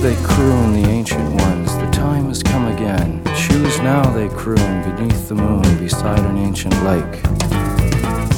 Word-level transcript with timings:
They 0.00 0.14
croon, 0.22 0.80
the 0.80 0.88
ancient 0.88 1.28
ones, 1.40 1.76
the 1.76 1.90
time 1.90 2.28
has 2.28 2.40
come 2.40 2.68
again. 2.68 3.20
Choose 3.36 3.80
now, 3.80 4.08
they 4.12 4.28
croon, 4.28 4.56
beneath 4.82 5.28
the 5.28 5.34
moon, 5.34 5.62
beside 5.78 6.20
an 6.20 6.38
ancient 6.38 6.72
lake. 6.84 7.24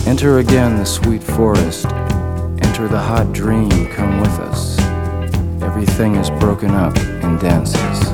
Enter 0.06 0.38
again 0.38 0.78
the 0.78 0.86
sweet 0.86 1.22
forest, 1.22 1.84
enter 2.64 2.88
the 2.88 2.98
hot 2.98 3.34
dream, 3.34 3.68
come 3.88 4.20
with 4.20 4.40
us. 4.40 4.78
Everything 5.62 6.16
is 6.16 6.30
broken 6.40 6.70
up 6.70 6.96
and 6.96 7.38
dances. 7.38 8.09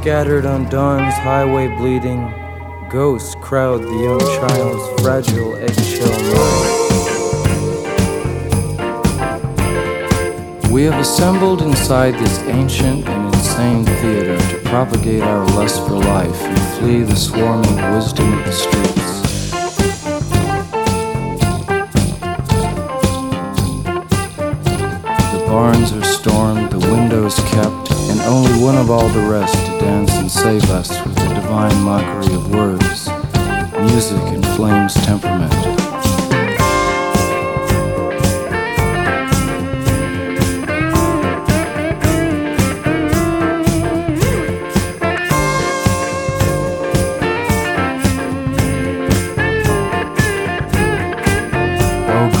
Scattered 0.00 0.46
on 0.46 0.64
dawn's 0.70 1.12
highway 1.16 1.68
bleeding, 1.76 2.32
ghosts 2.88 3.34
crowd 3.42 3.82
the 3.82 3.92
young 3.92 4.18
child's 4.18 5.02
fragile 5.02 5.54
eggshell 5.56 6.22
mind. 6.32 6.76
We 10.72 10.84
have 10.84 10.98
assembled 10.98 11.60
inside 11.60 12.14
this 12.14 12.38
ancient 12.44 13.06
and 13.06 13.34
insane 13.34 13.84
theater 13.84 14.38
to 14.38 14.56
propagate 14.70 15.22
our 15.22 15.44
lust 15.48 15.86
for 15.86 15.98
life 15.98 16.42
and 16.44 16.58
flee 16.78 17.02
the 17.02 17.14
swarming 17.14 17.92
wisdom 17.92 18.38
of 18.38 18.46
the 18.46 18.52
streets. 18.52 19.20
The 25.34 25.44
barns 25.46 25.92
are 25.92 26.04
stormed, 26.04 26.70
the 26.70 26.78
windows 26.78 27.38
kept, 27.50 27.89
and 28.10 28.20
only 28.22 28.52
one 28.60 28.76
of 28.76 28.90
all 28.90 29.08
the 29.08 29.30
rest 29.30 29.54
to 29.66 29.78
dance 29.78 30.12
and 30.14 30.30
save 30.30 30.68
us 30.70 30.90
with 31.06 31.14
the 31.14 31.28
divine 31.34 31.80
mockery 31.82 32.34
of 32.34 32.52
words, 32.52 33.08
music, 33.80 34.20
and 34.34 34.44
flame's 34.56 34.94
temperament. 34.94 35.50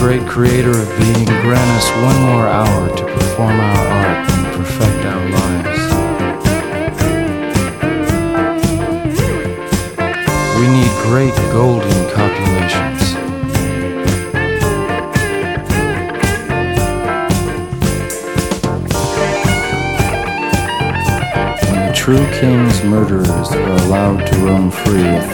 Great 0.00 0.26
creator 0.26 0.70
of 0.70 0.88
being, 0.98 1.26
grant 1.26 1.70
us 1.76 1.88
one 2.02 2.20
more 2.22 2.48
hour 2.48 2.96
to 2.96 3.04
perform 3.04 3.60
our 3.60 3.69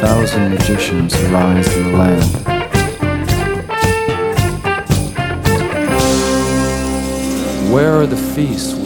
thousand 0.01 0.51
magicians 0.51 1.15
arise 1.23 1.75
in 1.75 1.91
the 1.91 1.97
land. 1.97 2.47
Where 7.73 7.95
are 7.95 8.07
the 8.07 8.17
feasts 8.17 8.86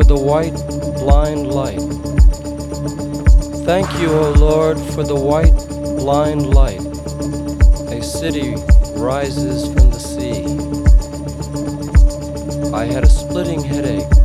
for 0.00 0.04
the 0.04 0.16
white, 0.16 0.54
blind 0.98 1.46
light. 1.48 1.78
Thank 3.66 3.86
you, 4.00 4.08
O 4.08 4.32
Lord, 4.32 4.78
for 4.94 5.02
the 5.02 5.14
white, 5.14 5.52
blind 5.98 6.54
light. 6.54 6.80
A 7.92 8.02
city 8.02 8.54
rises 8.96 9.66
from 9.66 9.90
the 9.90 10.00
sea. 10.00 10.46
I 12.72 12.86
had 12.86 13.04
a 13.04 13.10
splitting 13.10 13.62
headache 13.62 14.19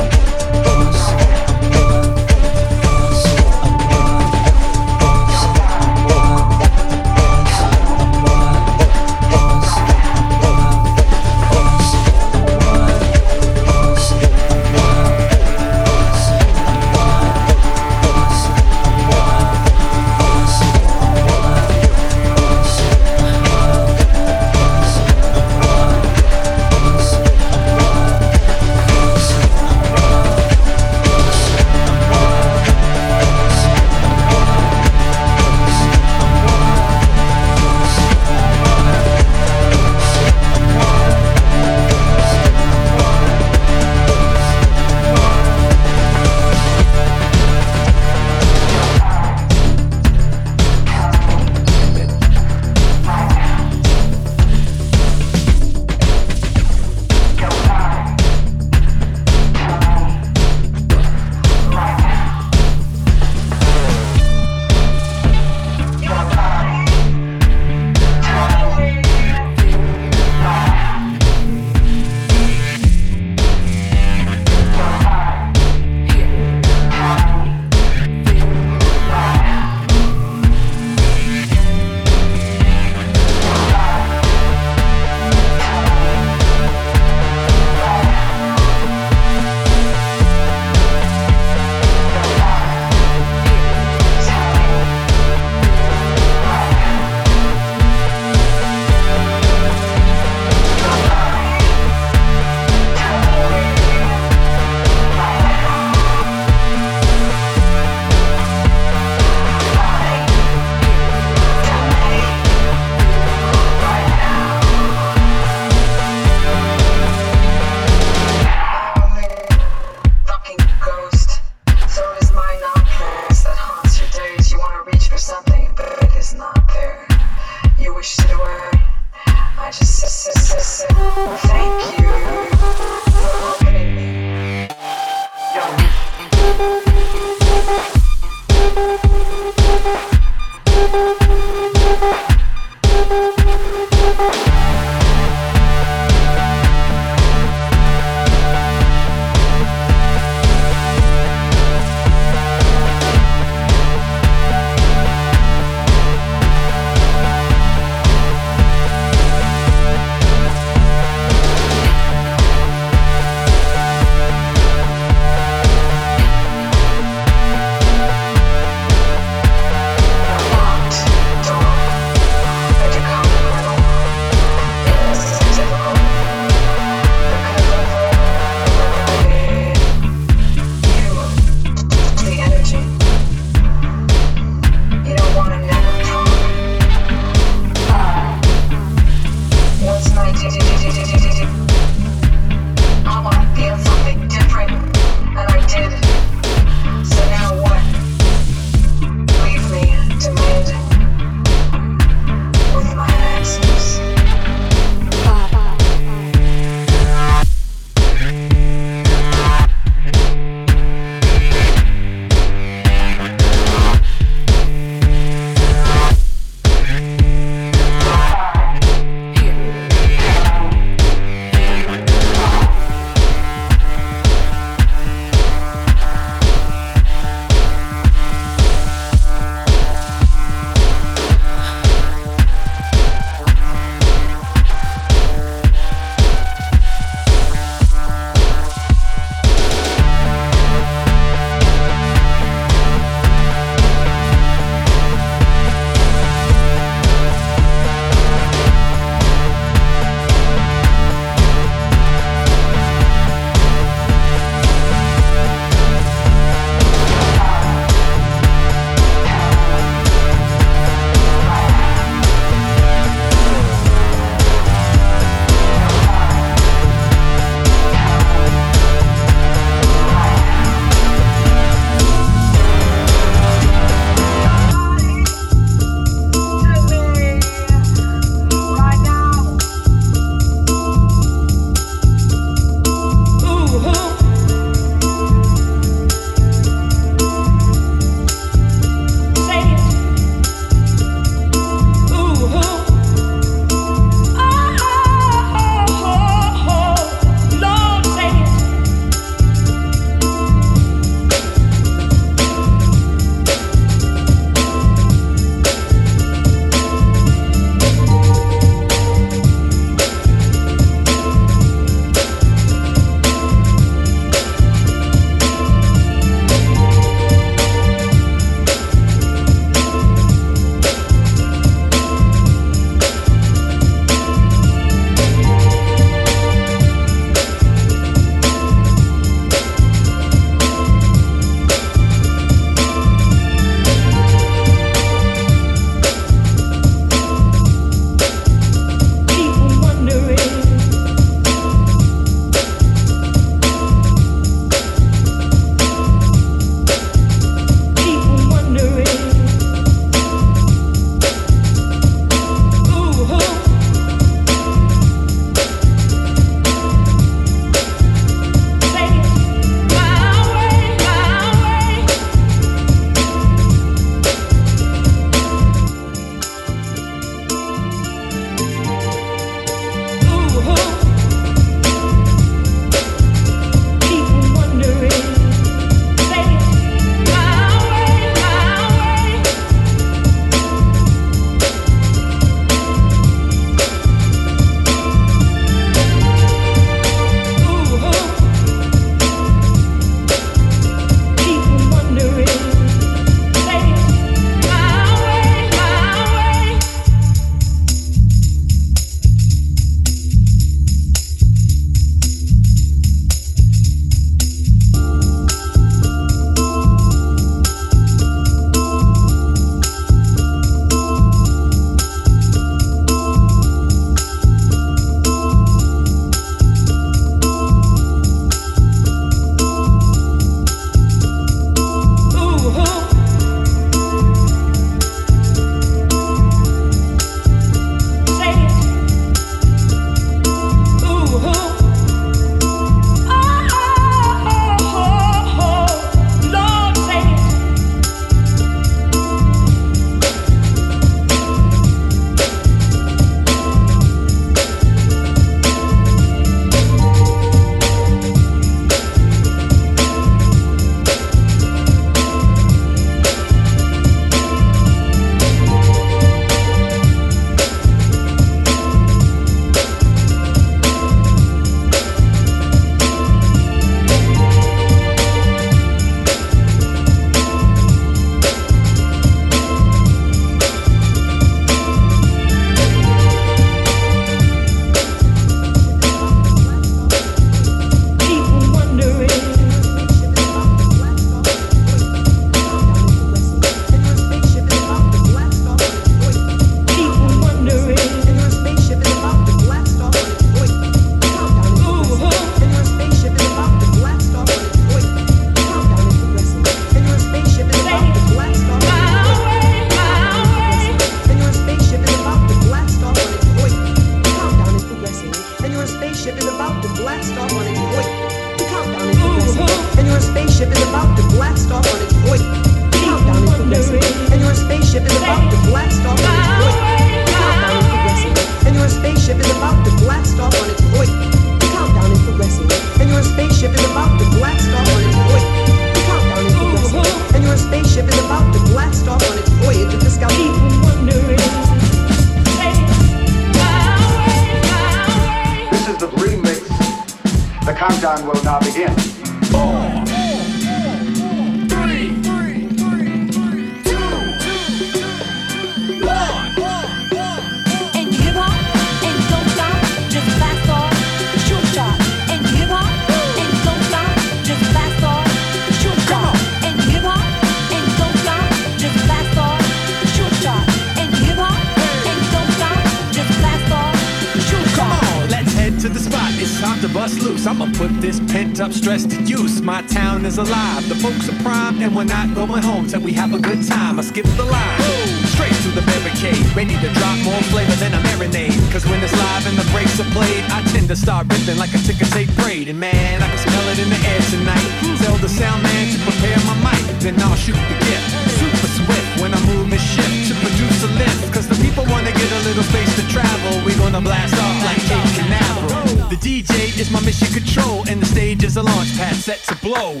like 581.60 581.74
a 581.74 581.78
ticker 581.84 582.08
tape 582.08 582.32
braid. 582.40 582.68
And 582.68 582.80
man, 582.80 583.22
I 583.22 583.28
can 583.28 583.38
smell 583.38 583.66
it 583.68 583.78
in 583.78 583.88
the 583.92 584.00
air 584.08 584.22
tonight. 584.32 584.68
Tell 585.04 585.16
the 585.20 585.28
sound 585.28 585.62
man 585.62 585.92
to 585.92 585.98
prepare 586.08 586.40
my 586.48 586.56
mic, 586.64 586.82
then 587.00 587.20
I'll 587.20 587.36
shoot 587.36 587.54
the 587.54 587.78
gift. 587.84 588.08
Super 588.40 588.68
swift 588.80 589.20
when 589.20 589.34
I 589.34 589.40
move 589.44 589.68
and 589.70 589.80
shift 589.80 590.32
to 590.32 590.34
produce 590.40 590.82
a 590.84 590.90
lift. 590.96 591.32
Cause 591.32 591.46
the 591.46 591.58
people 591.60 591.84
wanna 591.92 592.12
get 592.12 592.30
a 592.32 592.40
little 592.48 592.64
space 592.64 592.94
to 592.96 593.04
travel. 593.08 593.60
We 593.64 593.74
gonna 593.76 594.00
blast 594.00 594.34
off 594.34 594.56
like 594.64 594.80
Cape 594.88 595.10
Canaveral. 595.20 596.08
The 596.08 596.16
DJ 596.16 596.72
is 596.80 596.90
my 596.90 597.00
mission 597.00 597.28
control, 597.28 597.84
and 597.88 598.00
the 598.00 598.06
stage 598.06 598.42
is 598.42 598.56
a 598.56 598.62
launch 598.62 598.96
pad 598.96 599.14
set 599.16 599.40
to 599.50 599.54
blow. 599.56 600.00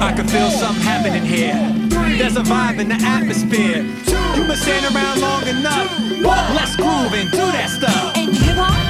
I 0.00 0.12
can 0.12 0.26
feel 0.26 0.50
something 0.50 0.82
happening 0.82 1.24
here. 1.24 1.60
There's 2.18 2.36
a 2.36 2.42
vibe 2.42 2.80
in 2.80 2.88
the 2.88 3.00
atmosphere. 3.00 3.84
You've 4.34 4.48
been 4.48 4.56
standing 4.56 4.94
around 4.94 5.20
long 5.20 5.46
enough. 5.46 5.88
Let's 6.56 6.76
groove 6.76 7.12
and 7.12 7.30
do 7.30 7.44
that 7.52 7.70
stuff. 7.70 8.83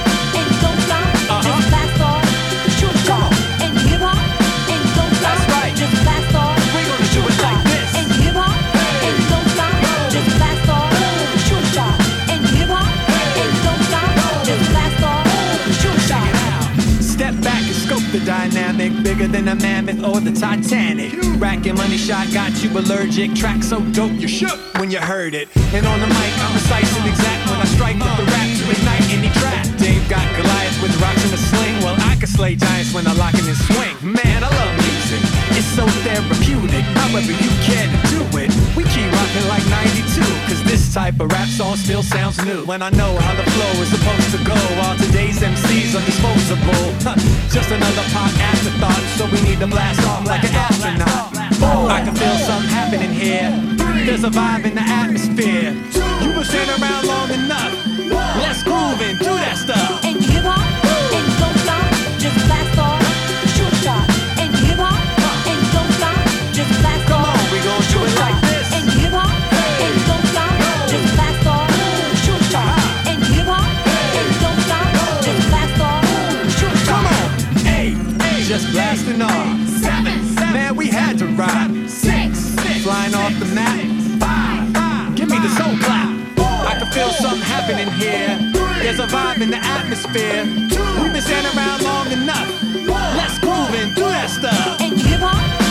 The 18.14 18.24
dynamic, 18.24 18.92
bigger 19.02 19.26
than 19.26 19.48
a 19.48 19.56
mammoth 19.56 19.98
or 20.06 20.20
the 20.20 20.30
Titanic. 20.30 21.10
Racking 21.42 21.74
money 21.74 21.96
shot 21.96 22.30
got 22.32 22.54
you 22.62 22.70
allergic. 22.70 23.34
Track 23.34 23.64
so 23.64 23.82
dope 23.90 24.12
you 24.12 24.28
shook 24.28 24.54
when 24.78 24.88
you 24.92 25.00
heard 25.00 25.34
it. 25.34 25.48
And 25.74 25.84
on 25.84 25.98
the 25.98 26.06
mic, 26.06 26.32
I'm 26.38 26.52
precise 26.54 26.86
and 26.94 27.10
exact 27.10 27.50
when 27.50 27.58
I 27.58 27.66
strike 27.74 27.98
with 27.98 28.14
the 28.14 28.26
rap 28.30 28.46
to 28.54 28.64
ignite 28.70 29.06
any 29.10 29.30
track. 29.42 29.66
Dave 29.82 30.06
got 30.08 30.22
Goliath 30.38 30.78
with 30.80 30.94
rocks 31.02 31.26
in 31.26 31.34
a 31.34 31.40
sling. 31.50 31.74
Well, 31.82 31.96
I 32.06 32.14
can 32.14 32.30
slay 32.30 32.54
giants 32.54 32.94
when 32.94 33.04
I 33.08 33.14
lock 33.18 33.34
in 33.34 33.50
and 33.50 33.58
swing. 33.66 33.94
Man, 34.06 34.44
I 34.46 34.50
love 34.62 34.74
music. 34.78 35.18
It's 35.58 35.66
so 35.74 35.82
therapeutic. 36.06 36.86
However 36.94 37.34
you 37.34 37.50
care 37.66 37.90
to 37.90 37.98
do 38.14 38.22
it, 38.38 38.53
rocking 39.10 39.46
like 39.48 39.64
92. 39.66 40.22
Cause 40.48 40.62
this 40.64 40.92
type 40.94 41.20
of 41.20 41.30
rap 41.32 41.48
song 41.48 41.76
still 41.76 42.02
sounds 42.02 42.42
new. 42.44 42.64
When 42.64 42.82
I 42.82 42.90
know 42.90 43.12
how 43.16 43.34
the 43.34 43.46
flow 43.50 43.72
is 43.82 43.90
supposed 43.90 44.30
to 44.36 44.40
go. 44.44 44.56
All 44.84 44.96
today's 44.96 45.40
MCs 45.40 45.96
are 45.98 46.04
disposable. 46.04 46.84
Just 47.54 47.70
another 47.70 48.06
pop 48.12 48.32
afterthought. 48.38 49.04
So 49.16 49.26
we 49.32 49.40
need 49.42 49.60
to 49.60 49.66
blast 49.66 50.00
off 50.06 50.26
like 50.26 50.44
an 50.44 50.54
astronaut. 50.54 51.34
I 51.90 52.02
can 52.04 52.14
feel 52.14 52.36
something 52.44 52.70
happening 52.70 53.12
here. 53.12 53.50
There's 54.04 54.24
a 54.24 54.30
vibe 54.30 54.64
in 54.64 54.74
the 54.74 54.82
atmosphere. 54.82 55.72
You've 56.20 56.34
been 56.34 56.44
standing 56.44 56.82
around 56.82 57.06
long 57.06 57.30
enough. 57.30 57.72
Let's 58.36 58.62
groove 58.62 59.00
and 59.00 59.18
do 59.18 59.32
that 59.42 59.56
stuff. 59.56 60.04
And 60.04 60.22
hip 60.22 60.44
hop 60.44 60.73
just 78.54 78.70
blasting 78.70 79.20
off. 79.20 79.68
Seven, 79.82 80.22
seven, 80.36 80.52
man, 80.52 80.76
we 80.76 80.86
had 80.86 81.18
to 81.18 81.26
ride. 81.26 81.90
Six, 81.90 82.38
six, 82.38 82.84
flying 82.84 83.12
off 83.12 83.36
the 83.40 83.46
map. 83.46 83.80
Five, 84.20 84.72
five, 84.72 85.16
give 85.16 85.28
me 85.28 85.38
the 85.40 85.48
soul 85.58 85.76
clap. 85.78 86.14
I 86.38 86.78
can 86.78 86.88
feel 86.92 87.10
something 87.10 87.42
happening 87.42 87.90
here. 87.94 88.38
There's 88.78 89.00
a 89.00 89.08
vibe 89.08 89.40
in 89.40 89.50
the 89.50 89.56
atmosphere. 89.56 90.44
We've 91.02 91.12
been 91.12 91.22
standing 91.22 91.50
around 91.58 91.82
long 91.82 92.12
enough. 92.12 92.48
Let's 93.18 93.40
groove 93.40 93.74
and 93.74 93.92
do 93.96 94.02
that 94.02 94.30
stuff. 94.30 94.80
And 94.80 95.00
hip 95.00 95.18
hop 95.18 95.63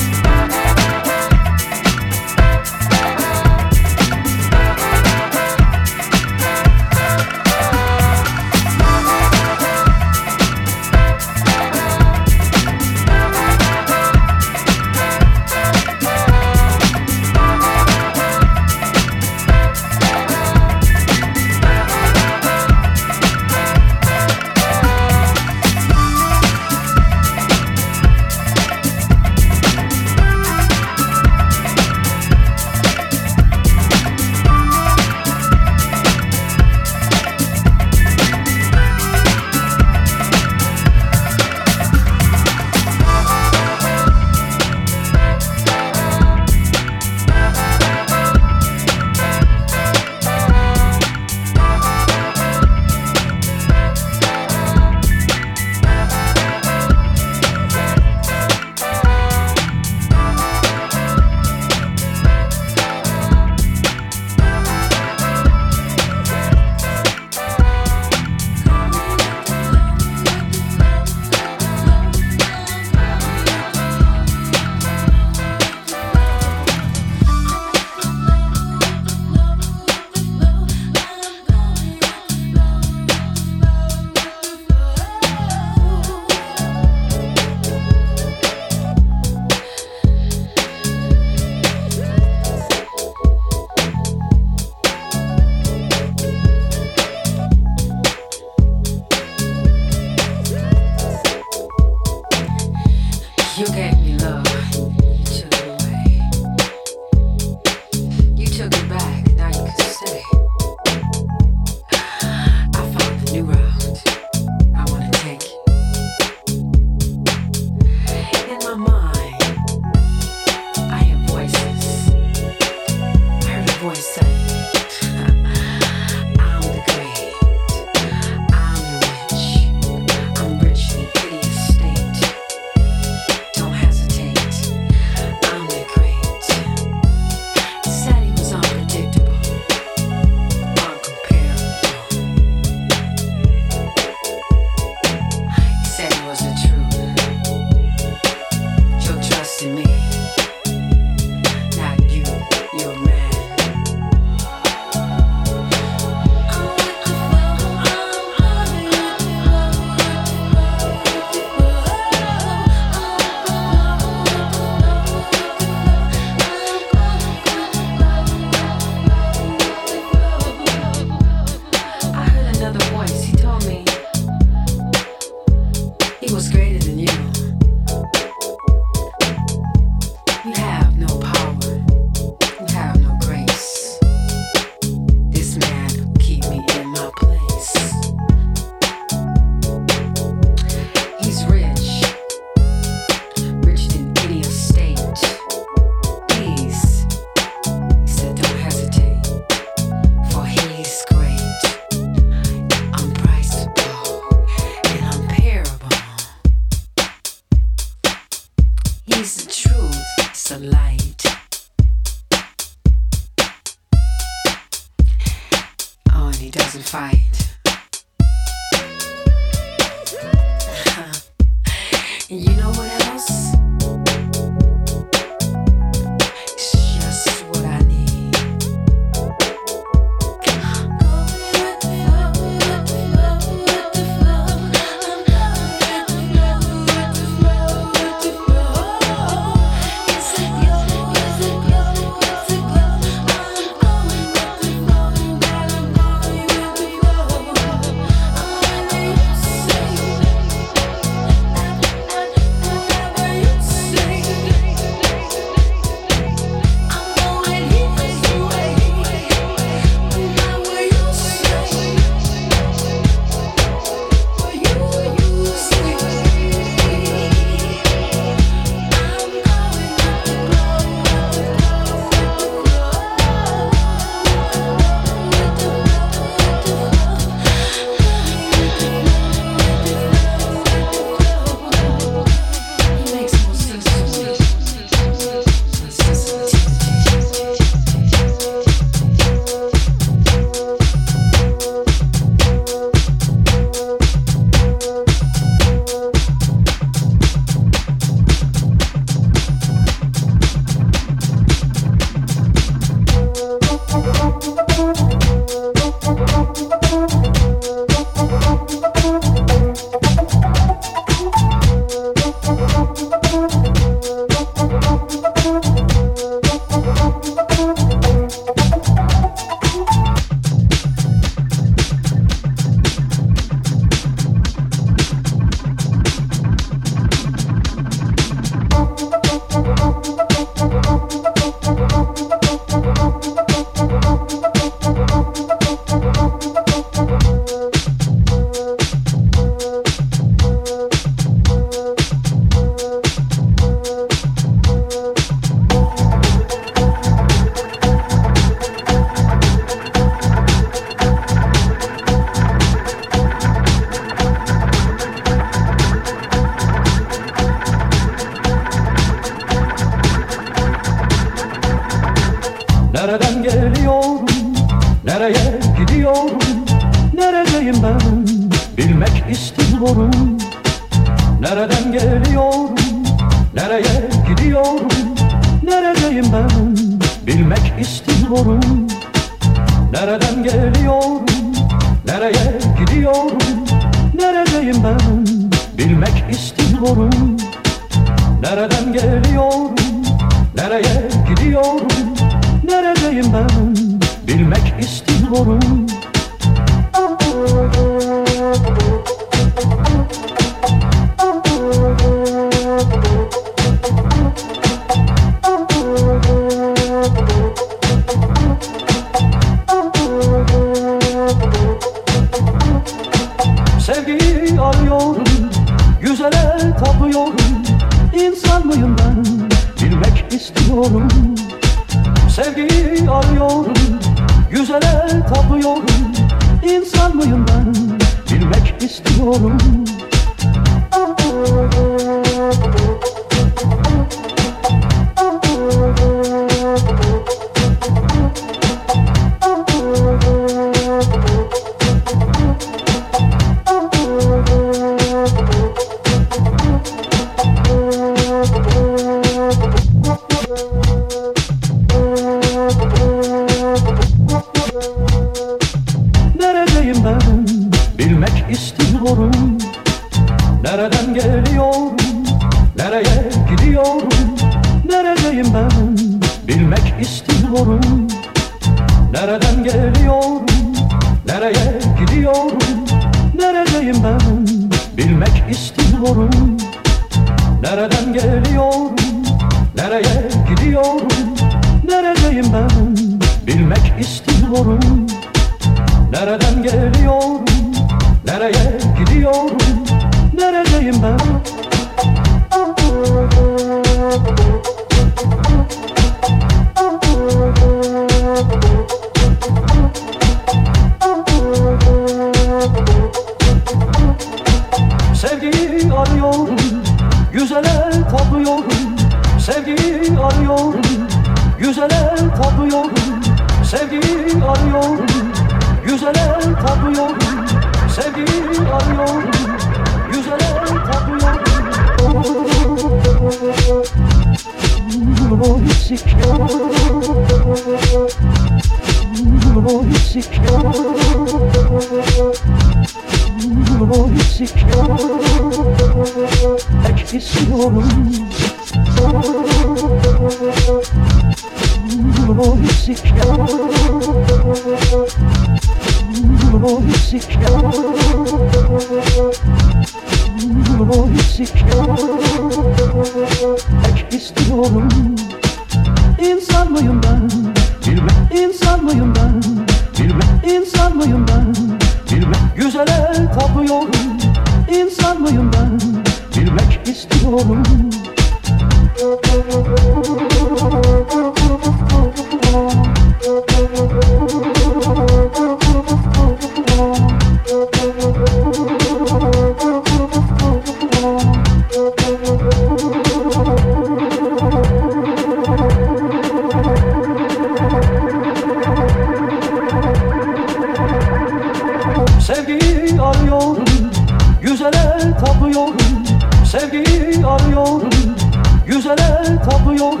tapıyorum 599.50 600.00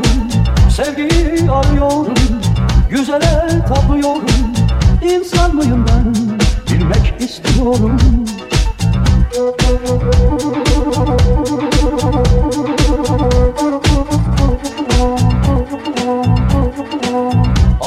Sevgiyi 0.70 1.50
arıyorum 1.50 2.14
Güzele 2.90 3.64
tapıyorum. 3.68 4.24
İnsan 5.02 5.54
mıyım 5.54 5.86
ben? 5.88 6.14
Bilmek 6.74 7.14
istiyorum. 7.20 7.98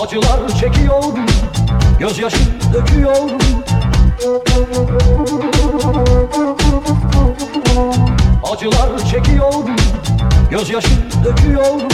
Acılar 0.04 0.50
çekiyorum 0.60 1.16
Gözyaşı 2.00 2.38
döküyorum 2.74 3.38
Acılar 8.44 9.06
çekiyorum 9.12 9.66
Gözyaşı 10.52 11.07
döküyorum 11.24 11.88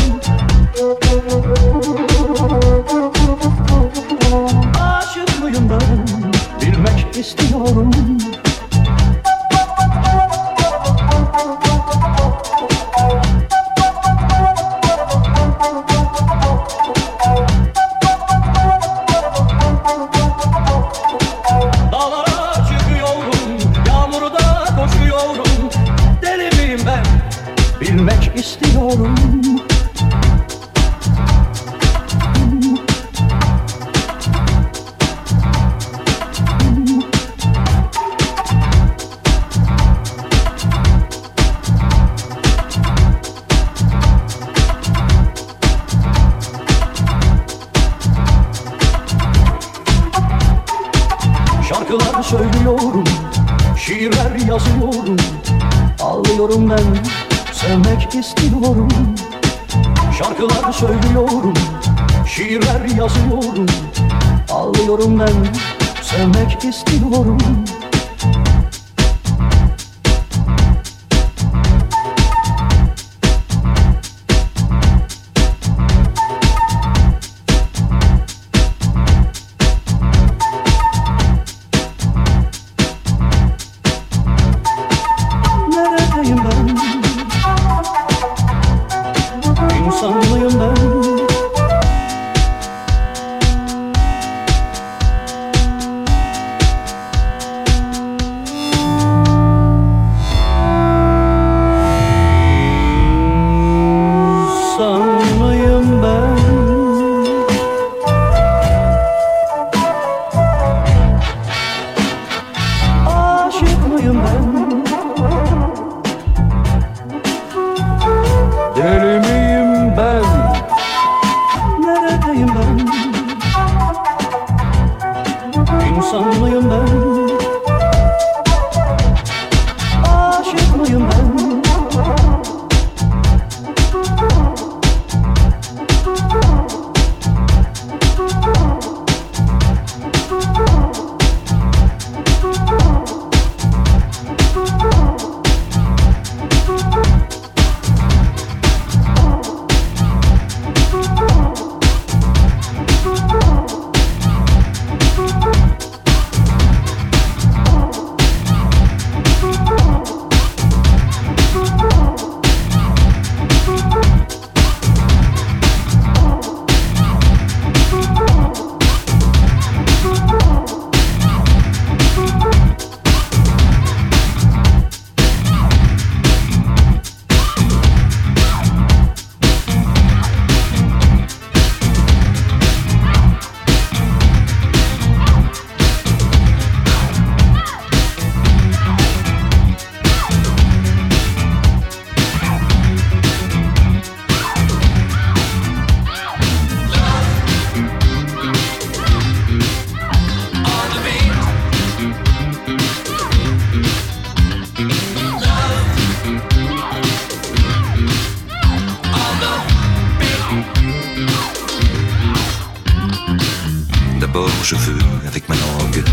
d'abord 214.34 214.64
je 214.64 214.76
veux, 214.76 214.98
avec 215.28 215.48
ma 215.48 215.56
langue 215.56 216.04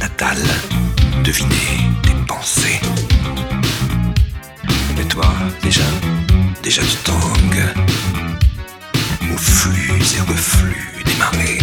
natale, 0.00 0.38
deviner 1.24 1.90
tes 2.02 2.14
pensées. 2.26 2.80
Mais 4.96 5.04
toi, 5.04 5.26
déjà, 5.62 5.84
déjà 6.62 6.80
tu 6.82 6.96
tangues 7.04 7.64
au 9.32 9.36
flux 9.36 9.90
et 9.90 10.20
reflux 10.30 11.04
des 11.04 11.14
marées. 11.16 11.58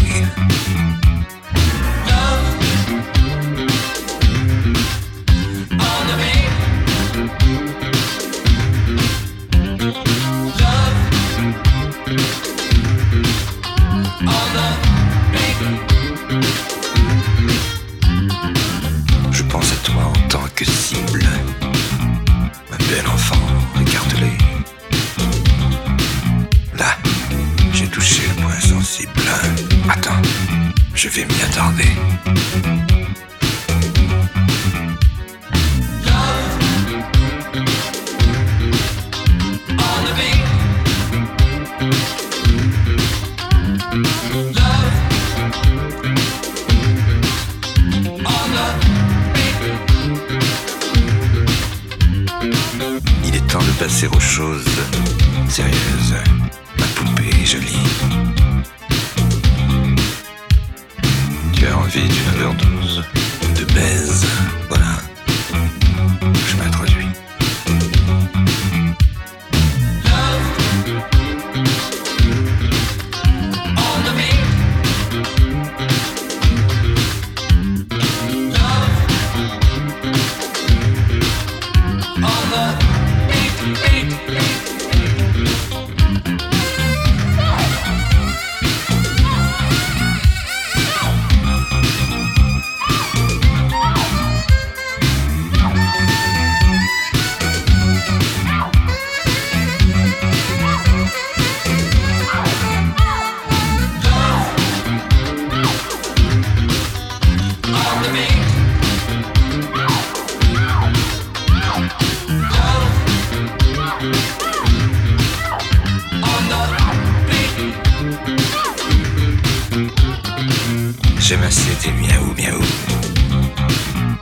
c'était 121.80 121.94
miaou 121.94 122.34
miaou. 122.38 122.62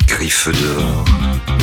Griffe 0.07 0.49
dehors. 0.49 1.56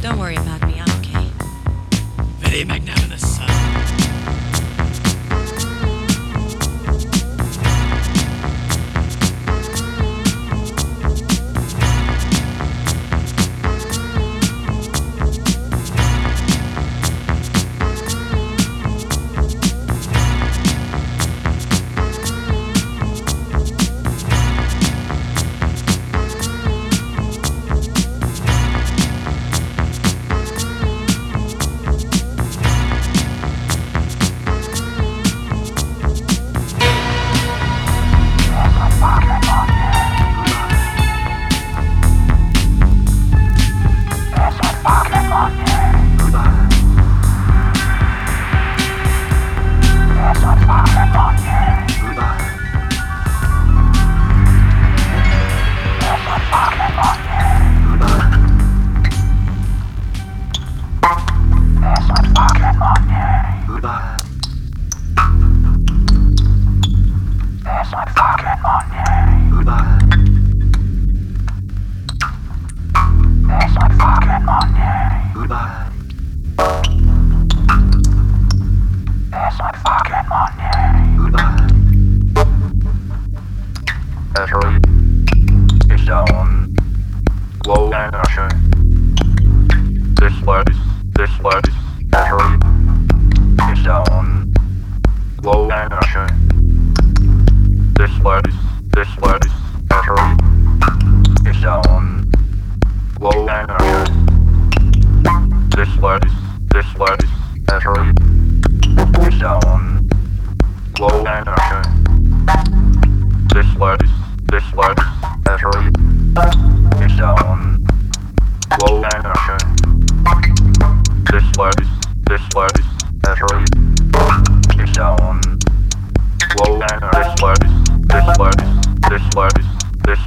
Don't 0.00 0.18
worry 0.18 0.36
about 0.36 0.64
me. 0.66 0.80
I'm 0.80 1.00
okay. 1.00 1.28
Very 2.38 2.64
magnanimous, 2.64 3.36
son. 3.36 3.97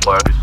works. 0.06 0.41